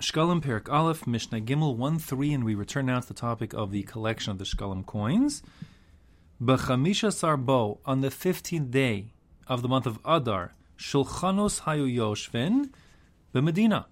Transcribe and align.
Shkalim 0.00 0.42
Perik 0.42 0.68
Aleph, 0.68 1.06
Mishnah 1.06 1.40
Gimel 1.40 1.76
1 1.76 1.98
3, 2.00 2.32
and 2.32 2.44
we 2.44 2.56
return 2.56 2.86
now 2.86 2.98
to 2.98 3.06
the 3.06 3.14
topic 3.14 3.52
of 3.52 3.70
the 3.70 3.84
collection 3.84 4.32
of 4.32 4.38
the 4.38 4.44
Shkalim 4.44 4.84
coins. 4.84 5.40
B'chamisha 6.42 7.12
Sarbo, 7.12 7.78
on 7.86 8.00
the 8.00 8.08
15th 8.08 8.72
day 8.72 9.12
of 9.46 9.62
the 9.62 9.68
month 9.68 9.86
of 9.86 10.00
Adar, 10.04 10.54
Shulchanos 10.76 11.62
Hayu 11.62 11.94
Yoshvin, 11.94 12.70
the 13.32 13.40
Medina. 13.40 13.86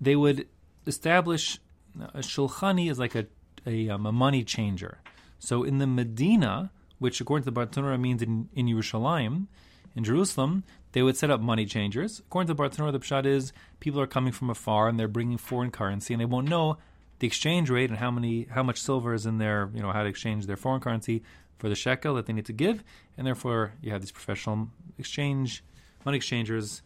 They 0.00 0.16
would 0.16 0.48
establish, 0.86 1.58
a 2.00 2.20
Shulchani 2.20 2.90
is 2.90 2.98
like 2.98 3.14
a, 3.14 3.26
a, 3.66 3.90
um, 3.90 4.06
a 4.06 4.12
money 4.12 4.44
changer. 4.44 5.00
So 5.38 5.64
in 5.64 5.76
the 5.76 5.86
Medina, 5.86 6.72
which 6.98 7.20
according 7.20 7.44
to 7.44 7.50
the 7.50 7.60
Bartanura 7.60 8.00
means 8.00 8.22
in, 8.22 8.48
in 8.54 8.66
Yerushalayim, 8.66 9.48
in 9.94 10.04
Jerusalem, 10.04 10.64
they 10.92 11.02
would 11.02 11.16
set 11.16 11.30
up 11.30 11.40
money 11.40 11.66
changers. 11.66 12.20
According 12.20 12.48
to 12.48 12.54
the 12.54 12.62
Bartanura, 12.62 12.92
the 12.92 12.98
pshat 12.98 13.24
is 13.26 13.52
people 13.80 14.00
are 14.00 14.06
coming 14.06 14.32
from 14.32 14.50
afar 14.50 14.88
and 14.88 14.98
they're 14.98 15.08
bringing 15.08 15.38
foreign 15.38 15.70
currency, 15.70 16.14
and 16.14 16.20
they 16.20 16.26
won't 16.26 16.48
know 16.48 16.78
the 17.18 17.26
exchange 17.26 17.70
rate 17.70 17.90
and 17.90 17.98
how 17.98 18.10
many 18.10 18.48
how 18.50 18.62
much 18.62 18.80
silver 18.80 19.14
is 19.14 19.26
in 19.26 19.38
their 19.38 19.70
you 19.74 19.80
know 19.80 19.92
how 19.92 20.02
to 20.02 20.08
exchange 20.08 20.46
their 20.46 20.56
foreign 20.56 20.80
currency 20.80 21.22
for 21.58 21.68
the 21.68 21.74
shekel 21.74 22.14
that 22.14 22.26
they 22.26 22.32
need 22.32 22.46
to 22.46 22.52
give, 22.52 22.82
and 23.16 23.26
therefore 23.26 23.74
you 23.80 23.92
have 23.92 24.00
these 24.00 24.10
professional 24.10 24.68
exchange 24.98 25.62
money 26.04 26.16
exchangers 26.16 26.82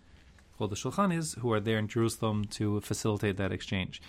called 0.58 0.70
the 0.70 0.76
shulchanis 0.76 1.38
who 1.38 1.50
are 1.52 1.60
there 1.60 1.78
in 1.78 1.88
Jerusalem 1.88 2.44
to 2.44 2.80
facilitate 2.80 3.36
that 3.38 3.52
exchange. 3.52 4.02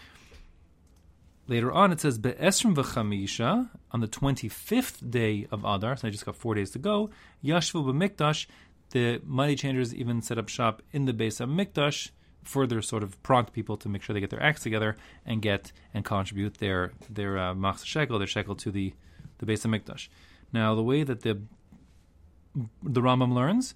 Later 1.50 1.72
on, 1.72 1.94
it 1.94 2.02
says 2.02 2.18
be'esrim 2.18 2.76
v'chamisha 2.76 3.70
on 3.92 4.02
the 4.02 4.08
twenty 4.08 4.50
fifth 4.50 5.10
day 5.10 5.48
of 5.50 5.64
Adar. 5.64 5.96
So 5.96 6.10
I 6.10 6.12
just 6.12 6.26
got 6.26 6.36
four 6.36 6.56
days 6.56 6.72
to 6.72 6.80
go. 6.80 7.10
Yashvu 7.42 7.86
b'mikdash 7.86 8.48
the 8.92 9.22
money 9.26 9.56
changers 9.56 9.94
even 9.94 10.22
set 10.22 10.38
up 10.38 10.50
shop 10.50 10.82
in 10.92 11.06
the 11.06 11.14
Beis 11.14 11.40
Hamikdash, 11.46 12.12
further 12.44 12.82
sort 12.82 13.04
of 13.04 13.22
prompt 13.24 13.54
people 13.54 13.78
to 13.78 13.90
make 13.90 14.02
sure 14.02 14.14
they 14.14 14.20
get 14.20 14.30
their 14.30 14.42
acts 14.42 14.64
together 14.64 14.96
and 15.26 15.42
get 15.42 15.72
and 15.94 16.06
contribute 16.06 16.56
their 16.56 16.94
their 17.10 17.38
uh, 17.38 17.76
shekel, 17.84 18.18
their 18.18 18.28
shekel 18.28 18.56
to 18.56 18.72
the 18.72 18.94
the 19.40 19.46
Beis 19.46 19.66
Hamikdash. 19.66 20.08
Now, 20.54 20.74
the 20.76 20.84
way 20.84 21.04
that 21.04 21.22
the 21.22 21.42
the 22.82 23.02
Rambam 23.02 23.34
learns 23.34 23.76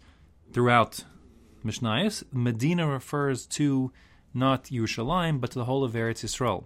throughout 0.53 1.03
Mishnayos, 1.63 2.23
Medina 2.31 2.87
refers 2.87 3.45
to 3.45 3.91
not 4.33 4.65
Yerushalayim, 4.65 5.39
but 5.39 5.51
to 5.51 5.59
the 5.59 5.65
whole 5.65 5.83
of 5.83 5.93
Eretz 5.93 6.23
Yisrael, 6.23 6.63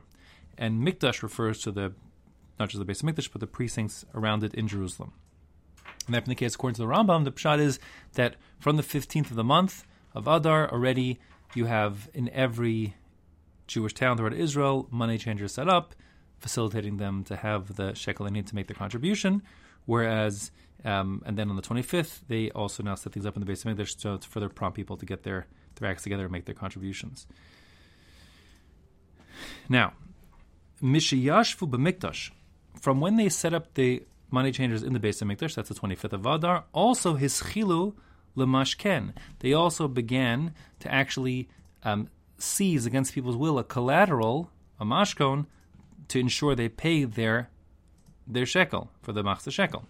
and 0.57 0.85
Mikdash 0.85 1.23
refers 1.23 1.61
to 1.61 1.71
the 1.71 1.93
not 2.59 2.69
just 2.69 2.85
the 2.85 2.91
Beis 2.91 3.01
Hamikdash, 3.03 3.31
but 3.31 3.41
the 3.41 3.47
precincts 3.47 4.05
around 4.13 4.43
it 4.43 4.53
in 4.53 4.67
Jerusalem. 4.67 5.13
And 6.05 6.13
that 6.13 6.25
being 6.25 6.35
the 6.35 6.39
case, 6.39 6.55
according 6.55 6.75
to 6.75 6.81
the 6.81 6.87
Rambam, 6.87 7.23
the 7.23 7.31
pshat 7.31 7.59
is 7.59 7.79
that 8.13 8.35
from 8.59 8.77
the 8.77 8.83
15th 8.83 9.31
of 9.31 9.35
the 9.35 9.43
month 9.43 9.85
of 10.13 10.27
Adar, 10.27 10.71
already 10.71 11.19
you 11.53 11.65
have 11.65 12.09
in 12.13 12.29
every 12.29 12.95
Jewish 13.67 13.93
town 13.93 14.17
throughout 14.17 14.33
Israel 14.33 14.87
money 14.91 15.17
changers 15.17 15.53
set 15.53 15.67
up, 15.67 15.95
facilitating 16.39 16.97
them 16.97 17.23
to 17.23 17.35
have 17.35 17.75
the 17.75 17.93
shekel 17.95 18.25
they 18.25 18.31
need 18.31 18.47
to 18.47 18.55
make 18.55 18.67
their 18.67 18.75
contribution. 18.75 19.41
Whereas, 19.85 20.51
um, 20.83 21.23
and 21.25 21.37
then 21.37 21.49
on 21.49 21.55
the 21.55 21.61
25th, 21.61 22.21
they 22.27 22.51
also 22.51 22.83
now 22.83 22.95
set 22.95 23.13
things 23.13 23.25
up 23.25 23.35
in 23.35 23.39
the 23.39 23.45
basement 23.45 23.79
to, 23.79 24.17
to 24.17 24.27
further 24.27 24.49
prompt 24.49 24.75
people 24.75 24.97
to 24.97 25.05
get 25.05 25.23
their, 25.23 25.47
their 25.75 25.89
acts 25.89 26.03
together 26.03 26.23
and 26.23 26.31
make 26.31 26.45
their 26.45 26.55
contributions. 26.55 27.27
Now, 29.69 29.93
Mishiyashvu 30.81 31.69
b'mikdash, 31.69 32.31
from 32.79 32.99
when 32.99 33.15
they 33.15 33.29
set 33.29 33.53
up 33.53 33.73
the 33.73 34.03
money 34.35 34.51
changers 34.51 34.83
in 34.83 34.93
the 34.93 34.99
Beis 34.99 35.23
Hamikdash, 35.23 35.55
that's 35.55 35.69
the 35.69 35.75
25th 35.75 36.13
of 36.13 36.25
Adar. 36.25 36.65
Also, 36.73 37.15
his 37.15 37.41
chilu 37.41 37.95
lemashken. 38.37 39.13
They 39.39 39.53
also 39.53 39.87
began 39.87 40.53
to 40.81 40.93
actually 40.93 41.47
um, 41.83 42.09
seize 42.37 42.85
against 42.85 43.13
people's 43.13 43.37
will 43.37 43.57
a 43.57 43.63
collateral, 43.63 44.51
a 44.79 44.85
mashkon, 44.85 45.47
to 46.09 46.19
ensure 46.19 46.53
they 46.53 46.69
pay 46.69 47.05
their 47.05 47.49
their 48.27 48.45
shekel 48.45 48.91
for 49.01 49.13
the 49.13 49.23
machzah 49.23 49.51
shekel. 49.51 49.85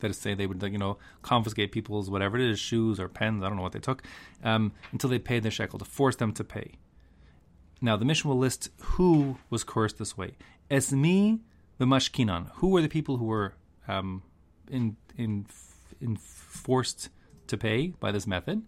That 0.00 0.10
is 0.10 0.16
to 0.18 0.22
say, 0.22 0.34
they 0.34 0.46
would 0.46 0.62
you 0.62 0.78
know 0.78 0.98
confiscate 1.22 1.72
people's 1.72 2.10
whatever 2.10 2.36
it 2.38 2.50
is, 2.50 2.60
shoes 2.60 3.00
or 3.00 3.08
pens, 3.08 3.42
I 3.42 3.48
don't 3.48 3.56
know 3.56 3.62
what 3.62 3.72
they 3.72 3.80
took, 3.80 4.02
um, 4.44 4.72
until 4.92 5.10
they 5.10 5.18
paid 5.18 5.42
their 5.42 5.50
shekel 5.50 5.78
to 5.78 5.84
force 5.84 6.16
them 6.16 6.32
to 6.34 6.44
pay. 6.44 6.72
Now 7.80 7.96
the 7.96 8.04
Mishnah 8.04 8.28
will 8.28 8.38
list 8.38 8.68
who 8.78 9.38
was 9.50 9.64
cursed 9.64 9.98
this 9.98 10.16
way. 10.18 10.32
Esmi 10.70 11.40
the 11.78 11.84
mashkinan. 11.84 12.50
Who 12.56 12.68
were 12.68 12.82
the 12.82 12.88
people 12.88 13.16
who 13.16 13.26
were 13.26 13.54
um, 13.86 14.22
in, 14.70 14.96
in, 15.16 15.46
in 16.00 16.16
forced 16.16 17.08
to 17.46 17.56
pay 17.56 17.94
by 18.00 18.12
this 18.12 18.26
method? 18.26 18.62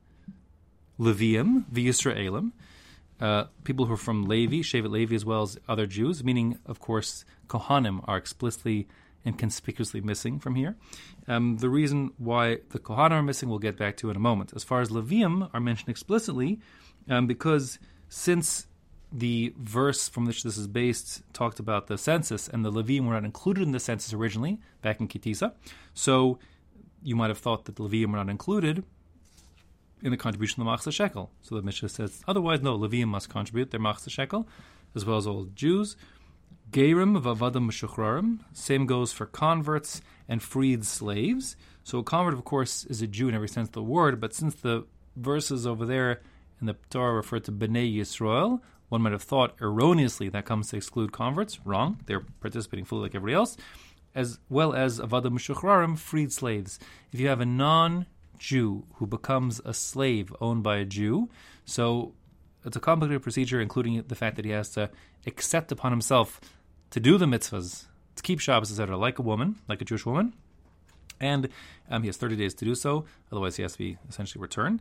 Levium, 0.98 1.65
the 1.71 1.88
uh, 3.21 3.44
people 3.65 3.87
who 3.87 3.93
are 3.93 3.98
from 3.98 4.25
Levi, 4.25 4.56
Shevet 4.56 4.91
Levi, 4.91 5.15
as 5.15 5.25
well 5.25 5.43
as 5.43 5.59
other 5.69 5.87
Jews, 5.87 6.25
meaning, 6.25 6.59
of 6.66 6.81
course, 6.81 7.25
Kohanim 7.48 8.03
are 8.09 8.16
explicitly 8.16 8.88
and 9.25 9.38
conspicuously 9.38 10.00
missing 10.00 10.38
from 10.38 10.54
here. 10.54 10.77
Um, 11.28 11.59
the 11.59 11.69
reason 11.69 12.12
why 12.16 12.59
the 12.71 12.78
Kohanim 12.78 13.12
are 13.12 13.22
missing, 13.22 13.50
we'll 13.50 13.59
get 13.59 13.77
back 13.77 13.98
to 13.98 14.10
in 14.10 14.16
a 14.16 14.21
moment. 14.21 14.53
As 14.56 14.65
far 14.65 14.81
as 14.81 14.88
Levium 14.88 15.50
are 15.53 15.60
mentioned 15.60 15.91
explicitly, 15.91 16.60
um, 17.09 17.27
because 17.27 17.78
since 18.09 18.66
the 19.12 19.53
verse 19.59 20.09
from 20.09 20.25
which 20.25 20.43
this 20.43 20.56
is 20.56 20.66
based 20.66 21.22
talked 21.32 21.59
about 21.59 21.88
the 21.88 21.98
census, 21.98 22.48
and 22.48 22.65
the 22.65 22.71
Levim 22.71 23.06
were 23.06 23.15
not 23.15 23.25
included 23.25 23.62
in 23.62 23.72
the 23.72 23.81
census 23.81 24.12
originally 24.12 24.60
back 24.82 25.00
in 25.00 25.09
Ki 25.09 25.19
Tisa. 25.19 25.53
So 25.94 26.38
you 27.03 27.16
might 27.16 27.28
have 27.28 27.38
thought 27.38 27.65
that 27.65 27.76
the 27.76 27.84
Levim 27.84 28.10
were 28.12 28.19
not 28.19 28.28
included 28.28 28.84
in 30.03 30.10
the 30.10 30.16
contribution 30.16 30.62
of 30.62 30.66
the 30.66 30.72
Machzah 30.72 30.93
Shekel. 30.93 31.31
So 31.43 31.54
the 31.56 31.62
Mishnah 31.62 31.88
says 31.88 32.22
otherwise, 32.28 32.62
no, 32.62 32.78
Levim 32.78 33.09
must 33.09 33.28
contribute 33.28 33.71
their 33.71 33.81
Machzah 33.81 34.10
Shekel, 34.10 34.48
as 34.94 35.04
well 35.04 35.16
as 35.16 35.27
all 35.27 35.44
Jews. 35.54 35.97
Gerim 36.71 37.21
vavadim 37.21 37.69
meshuchrarim. 37.69 38.41
Same 38.53 38.87
goes 38.87 39.12
for 39.12 39.27
converts 39.27 40.03
and 40.28 40.41
freed 40.42 40.84
slaves. 40.84 41.56
So 41.82 41.98
a 41.98 42.04
convert, 42.04 42.34
of 42.34 42.44
course, 42.44 42.84
is 42.84 43.03
a 43.03 43.09
Jew 43.09 43.28
in 43.28 43.34
every 43.34 43.48
sense 43.48 43.69
of 43.69 43.72
the 43.72 43.82
word, 43.82 44.21
but 44.21 44.32
since 44.32 44.54
the 44.54 44.87
verses 45.16 45.66
over 45.66 45.84
there 45.84 46.21
in 46.60 46.66
the 46.66 46.77
Torah 46.91 47.15
refer 47.15 47.41
to 47.41 47.53
Bnei 47.53 47.97
Yisrael, 47.97 48.60
one 48.91 49.01
might 49.01 49.12
have 49.12 49.23
thought 49.23 49.55
erroneously 49.61 50.28
that 50.28 50.45
comes 50.45 50.69
to 50.69 50.77
exclude 50.77 51.12
converts. 51.12 51.61
Wrong. 51.65 51.99
They're 52.05 52.27
participating 52.41 52.84
fully 52.84 53.03
like 53.03 53.15
everybody 53.15 53.34
else, 53.34 53.56
as 54.15 54.39
well 54.51 54.75
as 54.75 55.01
avada 55.01 55.31
mushuchrarim, 55.31 55.99
freed 55.99 56.33
slaves. 56.33 56.78
If 57.12 57.21
you 57.21 57.28
have 57.28 57.41
a 57.41 57.47
non-Jew 57.47 58.84
who 58.97 59.06
becomes 59.06 59.61
a 59.65 59.73
slave 59.73 60.34
owned 60.41 60.62
by 60.62 60.77
a 60.77 60.84
Jew, 60.84 61.31
so 61.65 62.12
it's 62.65 62.77
a 62.77 62.81
complicated 62.81 63.23
procedure, 63.23 63.61
including 63.61 64.03
the 64.06 64.15
fact 64.15 64.37
that 64.37 64.45
he 64.45 64.51
has 64.51 64.71
to 64.71 64.91
accept 65.27 65.72
upon 65.72 65.93
himself 65.93 66.41
to 66.91 67.01
do 67.01 67.17
the 67.17 67.27
mitzvahs, 67.27 67.87
to 68.17 68.22
keep 68.22 68.41
Shabbos, 68.41 68.71
etc., 68.71 68.97
like 68.97 69.19
a 69.19 69.22
woman, 69.22 69.57
like 69.69 69.81
a 69.81 69.84
Jewish 69.84 70.05
woman, 70.05 70.34
and 71.21 71.49
um, 71.89 72.03
he 72.03 72.09
has 72.09 72.17
30 72.17 72.34
days 72.34 72.55
to 72.55 72.65
do 72.65 72.75
so. 72.75 73.05
Otherwise, 73.31 73.57
he 73.57 73.62
has 73.62 73.72
to 73.72 73.78
be 73.78 73.99
essentially 74.09 74.43
returned. 74.43 74.81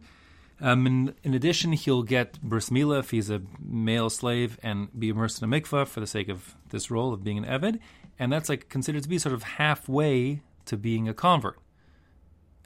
Um, 0.62 0.86
in, 0.86 1.16
in, 1.24 1.34
addition, 1.34 1.72
he'll 1.72 2.04
get 2.04 2.42
bris 2.42 2.70
milah 2.70 3.00
if 3.00 3.12
he's 3.12 3.30
a 3.30 3.42
male 3.60 4.10
slave 4.10 4.60
and 4.62 4.90
be 4.98 5.10
immersed 5.10 5.42
in 5.42 5.52
a 5.52 5.60
mikvah 5.60 5.88
for 5.88 6.00
the 6.00 6.08
sake 6.08 6.28
of 6.28 6.56
this 6.70 6.92
role 6.92 7.14
of 7.14 7.24
being 7.24 7.38
an 7.38 7.46
eved, 7.46 7.80
and 8.18 8.32
that's 8.32 8.50
like 8.50 8.68
considered 8.68 9.04
to 9.04 9.10
be 9.10 9.18
sort 9.18 9.34
of 9.34 9.44
halfway 9.44 10.42
to 10.66 10.76
being 10.76 11.08
a 11.08 11.14
convert. 11.14 11.60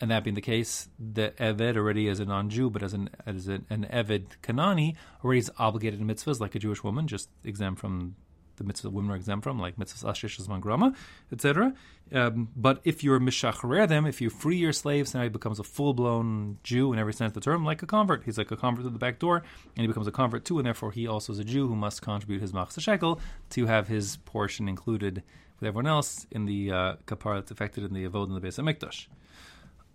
And 0.02 0.10
that 0.10 0.24
being 0.24 0.34
the 0.34 0.42
case, 0.42 0.90
the 1.00 1.34
eved 1.38 1.78
already 1.78 2.10
as 2.10 2.20
a 2.20 2.26
non-Jew, 2.26 2.72
but 2.72 2.82
as 2.82 2.94
an 2.94 3.10
as 3.26 3.48
an, 3.48 3.66
an 3.70 3.88
eved 3.94 4.38
kanani, 4.42 4.96
already 5.24 5.40
is 5.40 5.52
obligated 5.58 6.02
in 6.02 6.08
mitzvahs 6.08 6.40
like 6.40 6.56
a 6.56 6.60
Jewish 6.60 6.84
woman, 6.84 7.08
just 7.08 7.30
exempt 7.44 7.80
from 7.80 8.16
the 8.58 8.64
mitzvah 8.64 8.90
women 8.90 9.12
are 9.12 9.16
exempt 9.16 9.44
from, 9.44 9.60
like 9.60 9.78
mitzvahs 9.78 10.04
ashish 10.04 10.62
grama, 10.62 10.94
etc. 11.32 11.74
Um, 12.12 12.50
but 12.56 12.82
if 12.84 13.04
you're 13.04 13.20
mishacharer 13.20 13.88
them, 13.88 14.06
if 14.06 14.22
you 14.22 14.30
free 14.30 14.58
your 14.58 14.74
slaves, 14.74 15.14
now 15.14 15.24
he 15.24 15.30
becomes 15.30 15.60
a 15.60 15.64
full 15.64 15.94
blown 15.94 16.58
Jew 16.64 16.94
in 16.94 17.00
every 17.00 17.14
sense 17.14 17.32
of 17.32 17.34
the 17.36 17.42
term, 17.42 17.66
like 17.66 17.82
a 17.82 17.88
convert. 17.88 18.24
He's 18.24 18.38
like 18.38 18.52
a 18.52 18.58
convert 18.58 18.86
to 18.86 18.90
the 18.90 19.00
back 19.00 19.20
door, 19.20 19.38
and 19.76 19.82
he 19.82 19.88
becomes 19.88 20.08
a 20.08 20.12
convert 20.12 20.46
too, 20.46 20.60
and 20.60 20.66
therefore 20.66 20.92
he 20.92 21.08
also 21.08 21.34
is 21.34 21.40
a 21.40 21.44
Jew 21.44 21.68
who 21.68 21.76
must 21.76 22.02
contribute 22.02 22.42
his 22.42 22.52
machzah 22.52 22.82
shekel 22.82 23.20
to 23.52 23.66
have 23.66 23.88
his 23.88 24.18
portion 24.18 24.68
included 24.68 25.24
with 25.60 25.68
everyone 25.68 25.88
else 25.88 26.28
in 26.32 26.46
the 26.46 26.72
uh, 26.72 26.96
that's 27.06 27.52
affected 27.52 27.84
in 27.84 27.94
the 27.94 28.08
avod 28.08 28.28
in 28.28 28.34
the 28.34 28.42
beis 28.42 28.60
hamikdash. 28.60 29.08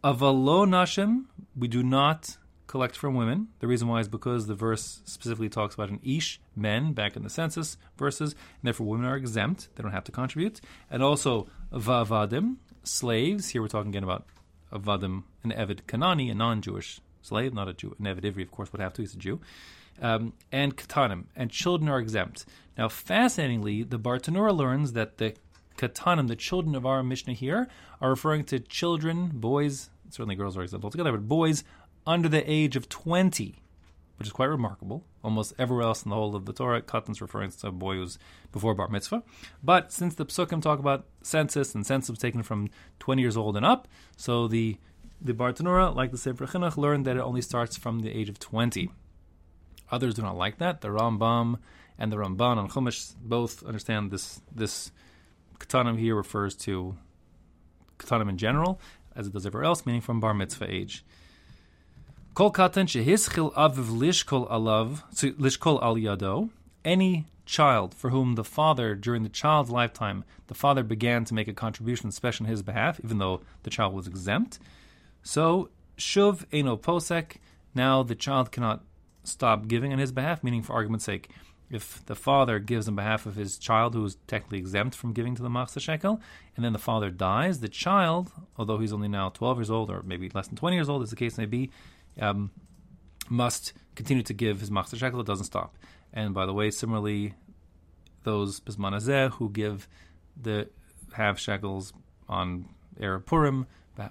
Avalo 0.03 0.67
nashim, 0.67 1.25
we 1.57 1.69
do 1.69 1.83
not 1.83 2.37
collect 2.69 2.97
from 2.97 3.15
women. 3.15 3.49
The 3.59 3.67
reason 3.67 3.89
why 3.89 3.99
is 3.99 4.09
because 4.09 4.47
the 4.47 4.55
verse 4.55 5.01
specifically 5.05 5.49
talks 5.49 5.75
about 5.75 5.89
an 5.89 5.99
ish, 6.05 6.41
men, 6.55 6.93
back 6.93 7.17
in 7.17 7.25
the 7.25 7.31
census 7.31 7.77
verses, 7.97 8.33
and 8.33 8.63
therefore 8.63 8.87
women 8.87 9.07
are 9.07 9.17
exempt. 9.17 9.69
They 9.75 9.83
don't 9.83 9.93
have 9.93 10.05
to 10.05 10.13
contribute. 10.13 10.61
And 10.89 11.03
also 11.03 11.49
vavadim, 11.73 12.57
slaves. 12.85 13.49
Here 13.49 13.61
we're 13.61 13.69
talking 13.69 13.91
again 13.91 14.05
about 14.05 14.27
avadim, 14.73 15.25
an 15.43 15.51
Evid 15.51 15.83
Kanani, 15.89 16.31
a 16.31 16.35
non 16.35 16.63
Jewish 16.63 17.01
slave, 17.23 17.53
not 17.53 17.69
a 17.69 17.73
Jew. 17.73 17.97
An 17.99 18.05
Evid 18.05 18.23
Ivri, 18.23 18.43
of 18.43 18.53
course, 18.53 18.71
would 18.73 18.81
have 18.81 18.93
to, 18.95 19.03
he's 19.03 19.15
a 19.15 19.19
Jew. 19.19 19.41
Um, 20.01 20.35
and 20.53 20.77
katanim, 20.77 21.25
and 21.35 21.51
children 21.51 21.89
are 21.89 21.99
exempt. 21.99 22.47
Now, 22.77 22.89
fascinatingly, 22.89 23.83
the 23.83 23.99
Bartanura 23.99 24.57
learns 24.57 24.93
that 24.93 25.19
the 25.19 25.35
katanim, 25.77 26.29
the 26.29 26.37
children 26.37 26.77
of 26.77 26.87
our 26.87 27.03
Mishnah 27.03 27.33
here, 27.33 27.69
are 28.01 28.11
referring 28.11 28.45
to 28.45 28.61
children, 28.61 29.31
boys, 29.35 29.91
certainly 30.11 30.37
girls 30.37 30.57
are 30.57 30.63
exempt 30.63 30.85
altogether, 30.85 31.13
but 31.13 31.27
boys 31.27 31.65
under 32.09 32.29
the 32.29 32.51
age 32.51 32.75
of 32.75 32.89
20. 32.89 33.63
which 34.17 34.27
is 34.27 34.33
quite 34.33 34.47
remarkable. 34.47 35.05
Almost 35.23 35.53
everywhere 35.59 35.85
else 35.85 36.03
in 36.03 36.09
the 36.09 36.17
whole 36.17 36.35
of 36.35 36.45
the 36.45 36.53
Torah, 36.53 36.83
katan's 36.83 37.21
referring 37.21 37.53
to 37.53 37.67
a 37.69 37.71
boy 37.71 37.95
who's 37.95 38.19
before 38.51 38.75
bar 38.75 38.89
mitzvah. 38.89 39.23
But 39.63 39.93
since 39.93 40.17
the 40.17 40.27
psukim 40.27 40.61
talk 40.61 40.81
about 40.81 41.07
census 41.23 41.75
and 41.75 41.87
census 41.87 42.11
was 42.11 42.19
taken 42.19 42.43
from 42.43 42.71
20 42.99 43.23
years 43.23 43.37
old 43.37 43.57
and 43.57 43.65
up, 43.65 43.87
so 44.17 44.49
the 44.49 44.79
the 45.21 45.35
Bartanura, 45.35 45.95
like 45.95 46.13
the 46.13 46.19
Sefer 46.19 46.47
Chinuch, 46.47 46.77
learned 46.77 47.05
that 47.05 47.17
it 47.17 47.21
only 47.21 47.43
starts 47.43 47.77
from 47.77 48.01
the 48.01 48.11
age 48.11 48.29
of 48.29 48.39
20. 48.39 48.91
Others 49.91 50.15
do 50.15 50.23
not 50.23 50.37
like 50.37 50.59
that. 50.59 50.81
The 50.81 50.89
Rambam 50.89 51.59
and 51.99 52.13
the 52.13 52.17
Ramban 52.17 52.57
on 52.57 52.69
Chumash 52.69 53.15
both 53.21 53.65
understand 53.65 54.11
this 54.11 54.41
this 54.55 54.91
katanim 55.59 55.99
here 55.99 56.15
refers 56.15 56.55
to 56.57 56.97
katanim 57.99 58.31
in 58.31 58.39
general, 58.39 58.81
as 59.15 59.27
it 59.27 59.33
does 59.33 59.47
everywhere 59.47 59.67
else, 59.67 59.85
meaning 59.87 60.01
from 60.01 60.21
bar 60.21 60.35
mitzvah 60.35 60.73
age. 60.73 61.05
Kol 62.39 62.53
katan 62.53 62.87
shehischil 62.87 63.53
aviv 63.55 63.87
lishkol 63.99 64.49
alav 64.49 65.03
lishkol 65.41 65.83
al 65.83 65.97
yado. 65.97 66.51
Any 66.85 67.27
child 67.45 67.95
for 67.95 68.11
whom 68.11 68.37
the 68.37 68.45
father, 68.45 68.95
during 68.95 69.25
the 69.25 69.29
child's 69.29 69.71
lifetime, 69.71 70.23
the 70.47 70.55
father 70.55 70.85
began 70.85 71.25
to 71.25 71.35
make 71.35 71.49
a 71.49 71.53
contribution, 71.53 72.09
especially 72.09 72.47
on 72.47 72.51
his 72.51 72.63
behalf, 72.63 73.01
even 73.03 73.19
though 73.19 73.41
the 73.65 73.71
child 73.71 73.93
was 73.93 74.07
exempt. 74.07 74.61
So 75.25 75.71
shuv 75.97 76.45
eno 76.53 76.77
posek. 76.77 77.39
Now 77.75 78.05
the 78.05 78.15
child 78.15 78.53
cannot 78.53 78.85
stop 79.25 79.67
giving 79.67 79.93
on 79.93 79.99
his 79.99 80.13
behalf, 80.13 80.45
meaning 80.45 80.63
for 80.63 80.75
argument's 80.75 81.07
sake, 81.07 81.31
if 81.71 82.07
the 82.07 82.15
father 82.15 82.61
gives 82.61 82.87
on 82.87 82.95
behalf 82.95 83.27
of 83.27 83.35
his 83.35 83.59
child 83.59 83.95
who 83.95 84.05
is 84.05 84.17
technically 84.29 84.59
exempt 84.59 84.95
from 84.95 85.13
giving 85.13 85.35
to 85.35 85.43
the 85.43 85.49
machzah 85.49 85.81
shekel, 85.81 86.21
and 86.55 86.65
then 86.65 86.73
the 86.73 86.79
father 86.79 87.11
dies, 87.11 87.59
the 87.59 87.69
child, 87.69 88.31
although 88.57 88.79
he's 88.79 88.93
only 88.93 89.09
now 89.09 89.29
12 89.29 89.59
years 89.59 89.71
old 89.73 89.91
or 89.91 90.03
maybe 90.05 90.31
less 90.33 90.47
than 90.47 90.57
20 90.57 90.77
years 90.77 90.89
old, 90.89 91.03
as 91.03 91.11
the 91.11 91.17
case 91.17 91.37
may 91.37 91.45
be, 91.45 91.71
um, 92.19 92.51
must 93.29 93.73
continue 93.95 94.23
to 94.23 94.35
give 94.35 94.61
his 94.61 94.71
machzah 94.71 94.97
shekel. 94.97 95.21
It 95.21 95.27
doesn't 95.27 95.47
stop. 95.47 95.77
And 96.13 96.35
by 96.35 96.47
the 96.47 96.53
way, 96.53 96.71
similarly, 96.71 97.35
those 98.25 98.61
bismanazeh 98.61 99.33
who 99.33 99.51
give 99.51 99.89
the 100.41 100.69
half 101.13 101.39
shekels 101.39 101.93
on 102.29 102.69
Erev 103.01 103.27
Purim 103.27 103.67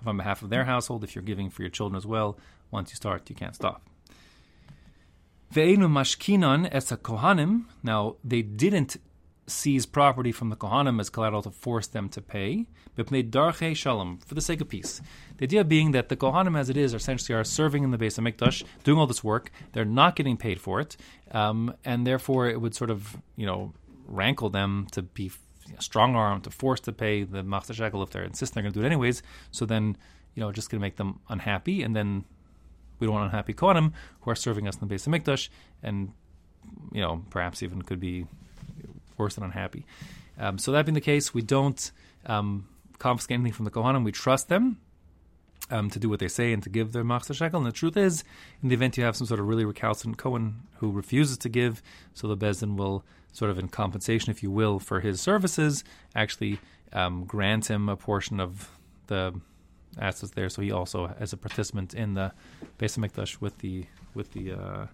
on 0.05 0.17
behalf 0.17 0.41
of 0.41 0.49
their 0.49 0.65
household, 0.65 1.03
if 1.03 1.15
you're 1.15 1.23
giving 1.23 1.49
for 1.49 1.61
your 1.61 1.69
children 1.69 1.95
as 1.95 2.05
well, 2.05 2.37
once 2.71 2.91
you 2.91 2.95
start, 2.95 3.29
you 3.29 3.35
can't 3.35 3.55
stop. 3.55 3.87
Ve'enu 5.53 5.87
mashkinan 5.87 6.67
es 6.71 6.91
kohanim. 6.91 7.65
Now 7.83 8.17
they 8.23 8.41
didn't 8.41 8.97
seize 9.47 9.85
property 9.85 10.31
from 10.31 10.49
the 10.49 10.55
kohanim 10.55 10.99
as 10.99 11.09
collateral 11.09 11.41
to 11.41 11.51
force 11.51 11.87
them 11.87 12.09
to 12.09 12.21
pay. 12.21 12.67
B'pnei 12.97 13.29
darche 13.29 13.75
shalom 13.75 14.19
for 14.19 14.35
the 14.35 14.41
sake 14.41 14.61
of 14.61 14.69
peace. 14.69 15.01
The 15.37 15.45
idea 15.45 15.63
being 15.63 15.91
that 15.91 16.09
the 16.09 16.17
kohanim, 16.17 16.57
as 16.57 16.69
it 16.69 16.77
is, 16.77 16.93
are 16.93 16.97
essentially 16.97 17.37
are 17.37 17.43
serving 17.43 17.83
in 17.83 17.91
the 17.91 17.97
beis 17.97 18.19
hamikdash, 18.19 18.63
doing 18.83 18.99
all 18.99 19.07
this 19.07 19.23
work. 19.23 19.51
They're 19.71 19.85
not 19.85 20.15
getting 20.15 20.37
paid 20.37 20.59
for 20.59 20.81
it, 20.81 20.97
um, 21.31 21.73
and 21.85 22.05
therefore 22.05 22.47
it 22.47 22.59
would 22.59 22.75
sort 22.75 22.89
of 22.89 23.17
you 23.35 23.45
know 23.45 23.73
rankle 24.05 24.49
them 24.49 24.87
to 24.91 25.01
be 25.01 25.31
strong 25.79 26.15
arm 26.15 26.41
to 26.41 26.49
force 26.49 26.79
to 26.79 26.93
pay 26.93 27.23
the 27.23 27.43
machzah 27.43 27.73
shekel 27.73 28.01
if 28.01 28.09
they're 28.09 28.23
insisting 28.23 28.55
they're 28.55 28.63
going 28.63 28.73
to 28.73 28.79
do 28.79 28.83
it 28.83 28.87
anyways. 28.87 29.21
So 29.51 29.65
then 29.65 29.97
you 30.35 30.41
know 30.41 30.51
just 30.51 30.69
going 30.69 30.79
to 30.79 30.85
make 30.85 30.97
them 30.97 31.19
unhappy, 31.29 31.83
and 31.83 31.95
then 31.95 32.25
we 32.99 33.07
don't 33.07 33.13
want 33.13 33.25
unhappy 33.25 33.53
Kohanim 33.53 33.93
who 34.21 34.31
are 34.31 34.35
serving 34.35 34.67
us 34.67 34.77
in 34.77 34.87
the 34.87 34.93
Beis 34.93 35.07
Hamikdash, 35.07 35.49
and 35.83 36.11
you 36.91 37.01
know 37.01 37.23
perhaps 37.29 37.63
even 37.63 37.81
could 37.81 37.99
be 37.99 38.25
worse 39.17 39.35
than 39.35 39.43
unhappy. 39.43 39.85
Um, 40.39 40.57
so 40.57 40.71
that 40.71 40.85
being 40.85 40.93
the 40.93 41.01
case, 41.01 41.33
we 41.33 41.41
don't 41.41 41.91
um, 42.25 42.67
confiscate 42.99 43.35
anything 43.35 43.53
from 43.53 43.65
the 43.65 43.71
Kohanim. 43.71 44.03
We 44.03 44.11
trust 44.11 44.49
them 44.49 44.77
um, 45.69 45.89
to 45.89 45.99
do 45.99 46.09
what 46.09 46.19
they 46.19 46.27
say 46.27 46.53
and 46.53 46.63
to 46.63 46.69
give 46.69 46.91
their 46.91 47.03
machzah 47.03 47.35
shekel. 47.35 47.59
And 47.59 47.67
the 47.67 47.71
truth 47.71 47.97
is, 47.97 48.23
in 48.61 48.69
the 48.69 48.75
event 48.75 48.97
you 48.97 49.03
have 49.03 49.15
some 49.15 49.27
sort 49.27 49.39
of 49.39 49.47
really 49.47 49.65
recalcitrant 49.65 50.17
Kohen 50.17 50.61
who 50.77 50.91
refuses 50.91 51.37
to 51.39 51.49
give, 51.49 51.81
so 52.13 52.27
the 52.27 52.37
Beis 52.37 52.59
Din 52.59 52.75
will 52.75 53.03
sort 53.31 53.51
of 53.51 53.59
in 53.59 53.67
compensation, 53.67 54.31
if 54.31 54.41
you 54.41 54.49
will, 54.49 54.79
for 54.79 54.99
his 54.99 55.19
services, 55.19 55.83
actually 56.15 56.59
um, 56.93 57.25
grant 57.25 57.69
him 57.69 57.89
a 57.89 57.95
portion 57.95 58.39
of 58.39 58.69
the 59.07 59.39
assets 59.99 60.33
there, 60.33 60.49
so 60.49 60.61
he 60.61 60.71
also 60.71 61.13
as 61.19 61.33
a 61.33 61.37
participant 61.37 61.93
in 61.93 62.13
the 62.13 62.31
Beis 62.77 62.97
Hamikdash 62.97 63.41
with 63.41 63.57
the 63.59 63.85
with 64.13 64.31
the 64.31 64.53
uh, 64.53 64.87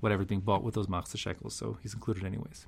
whatever 0.00 0.24
being 0.24 0.40
bought 0.40 0.62
with 0.62 0.74
those 0.74 0.86
machzah 0.86 1.18
shekels. 1.18 1.54
So 1.54 1.78
he's 1.82 1.94
included 1.94 2.24
anyways. 2.24 2.66